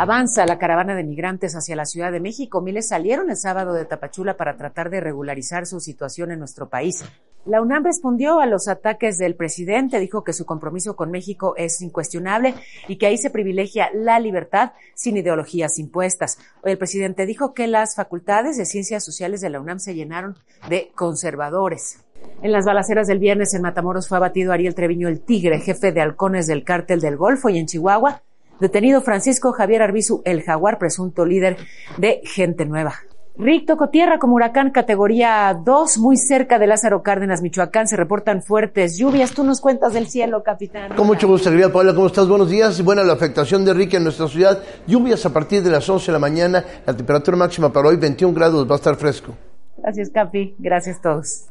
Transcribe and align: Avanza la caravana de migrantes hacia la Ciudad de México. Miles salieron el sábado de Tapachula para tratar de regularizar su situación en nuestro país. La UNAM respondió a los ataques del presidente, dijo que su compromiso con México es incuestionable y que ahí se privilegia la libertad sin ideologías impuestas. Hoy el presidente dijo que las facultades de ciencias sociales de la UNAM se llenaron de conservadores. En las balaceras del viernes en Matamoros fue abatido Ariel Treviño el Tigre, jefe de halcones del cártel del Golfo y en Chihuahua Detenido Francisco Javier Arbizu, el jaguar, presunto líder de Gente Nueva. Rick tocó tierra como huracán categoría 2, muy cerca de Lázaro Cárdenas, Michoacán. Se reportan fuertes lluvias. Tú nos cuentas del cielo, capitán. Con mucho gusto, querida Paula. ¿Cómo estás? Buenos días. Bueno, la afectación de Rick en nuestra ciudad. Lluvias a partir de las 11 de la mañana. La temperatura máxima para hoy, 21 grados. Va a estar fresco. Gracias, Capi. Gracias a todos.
Avanza 0.00 0.46
la 0.46 0.58
caravana 0.58 0.94
de 0.94 1.02
migrantes 1.02 1.56
hacia 1.56 1.74
la 1.74 1.84
Ciudad 1.84 2.12
de 2.12 2.20
México. 2.20 2.60
Miles 2.60 2.86
salieron 2.86 3.30
el 3.30 3.36
sábado 3.36 3.72
de 3.72 3.84
Tapachula 3.84 4.36
para 4.36 4.56
tratar 4.56 4.90
de 4.90 5.00
regularizar 5.00 5.66
su 5.66 5.80
situación 5.80 6.30
en 6.30 6.38
nuestro 6.38 6.68
país. 6.68 7.04
La 7.44 7.60
UNAM 7.60 7.82
respondió 7.82 8.38
a 8.38 8.46
los 8.46 8.68
ataques 8.68 9.18
del 9.18 9.34
presidente, 9.34 9.98
dijo 9.98 10.22
que 10.22 10.32
su 10.32 10.46
compromiso 10.46 10.94
con 10.94 11.10
México 11.10 11.54
es 11.56 11.82
incuestionable 11.82 12.54
y 12.86 12.94
que 12.94 13.06
ahí 13.06 13.18
se 13.18 13.30
privilegia 13.30 13.90
la 13.92 14.20
libertad 14.20 14.70
sin 14.94 15.16
ideologías 15.16 15.80
impuestas. 15.80 16.38
Hoy 16.62 16.70
el 16.70 16.78
presidente 16.78 17.26
dijo 17.26 17.52
que 17.52 17.66
las 17.66 17.96
facultades 17.96 18.56
de 18.56 18.66
ciencias 18.66 19.04
sociales 19.04 19.40
de 19.40 19.50
la 19.50 19.60
UNAM 19.60 19.80
se 19.80 19.96
llenaron 19.96 20.36
de 20.68 20.92
conservadores. 20.94 22.04
En 22.40 22.52
las 22.52 22.66
balaceras 22.66 23.08
del 23.08 23.18
viernes 23.18 23.52
en 23.52 23.62
Matamoros 23.62 24.06
fue 24.06 24.18
abatido 24.18 24.52
Ariel 24.52 24.76
Treviño 24.76 25.08
el 25.08 25.22
Tigre, 25.22 25.58
jefe 25.58 25.90
de 25.90 26.02
halcones 26.02 26.46
del 26.46 26.62
cártel 26.62 27.00
del 27.00 27.16
Golfo 27.16 27.48
y 27.48 27.58
en 27.58 27.66
Chihuahua 27.66 28.22
Detenido 28.60 29.00
Francisco 29.02 29.52
Javier 29.52 29.82
Arbizu, 29.82 30.22
el 30.24 30.42
jaguar, 30.42 30.78
presunto 30.78 31.24
líder 31.24 31.56
de 31.96 32.20
Gente 32.24 32.66
Nueva. 32.66 32.94
Rick 33.36 33.66
tocó 33.66 33.88
tierra 33.88 34.18
como 34.18 34.34
huracán 34.34 34.72
categoría 34.72 35.56
2, 35.64 35.98
muy 35.98 36.16
cerca 36.16 36.58
de 36.58 36.66
Lázaro 36.66 37.04
Cárdenas, 37.04 37.40
Michoacán. 37.40 37.86
Se 37.86 37.96
reportan 37.96 38.42
fuertes 38.42 38.98
lluvias. 38.98 39.32
Tú 39.32 39.44
nos 39.44 39.60
cuentas 39.60 39.92
del 39.92 40.08
cielo, 40.08 40.42
capitán. 40.42 40.96
Con 40.96 41.06
mucho 41.06 41.28
gusto, 41.28 41.48
querida 41.48 41.72
Paula. 41.72 41.94
¿Cómo 41.94 42.08
estás? 42.08 42.26
Buenos 42.26 42.50
días. 42.50 42.82
Bueno, 42.82 43.04
la 43.04 43.12
afectación 43.12 43.64
de 43.64 43.74
Rick 43.74 43.94
en 43.94 44.02
nuestra 44.02 44.26
ciudad. 44.26 44.60
Lluvias 44.88 45.24
a 45.24 45.32
partir 45.32 45.62
de 45.62 45.70
las 45.70 45.88
11 45.88 46.06
de 46.06 46.12
la 46.12 46.18
mañana. 46.18 46.64
La 46.84 46.96
temperatura 46.96 47.36
máxima 47.36 47.72
para 47.72 47.90
hoy, 47.90 47.96
21 47.96 48.34
grados. 48.34 48.68
Va 48.68 48.74
a 48.74 48.78
estar 48.78 48.96
fresco. 48.96 49.36
Gracias, 49.76 50.10
Capi. 50.10 50.56
Gracias 50.58 50.98
a 50.98 51.02
todos. 51.02 51.48